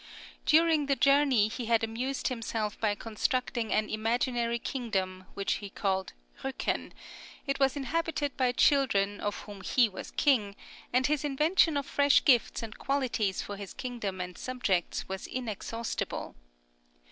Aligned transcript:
During 0.47 0.87
the 0.87 0.95
journey 0.95 1.47
he 1.47 1.65
had 1.67 1.83
amused 1.83 2.29
himself 2.29 2.79
by 2.79 2.95
constructing 2.95 3.71
an 3.71 3.87
imaginary 3.87 4.57
kingdom, 4.57 5.25
which 5.35 5.57
he 5.61 5.69
called 5.69 6.13
Rücken; 6.41 6.91
it 7.45 7.59
was 7.59 7.75
inhabited 7.75 8.35
by 8.35 8.51
children, 8.51 9.19
of 9.19 9.41
whom 9.41 9.61
he 9.61 9.87
was 9.87 10.09
king, 10.09 10.55
and 10.91 11.05
his 11.05 11.23
invention 11.23 11.77
of 11.77 11.85
fresh 11.85 12.25
gifts 12.25 12.63
and 12.63 12.79
qualities 12.79 13.43
for 13.43 13.57
his 13.57 13.75
kingdom 13.75 14.19
and 14.19 14.39
subjects 14.39 15.07
was 15.07 15.27
inexhaustible. 15.27 16.35